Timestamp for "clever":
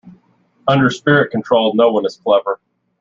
2.17-2.59